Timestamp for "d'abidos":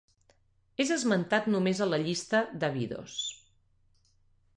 2.63-3.19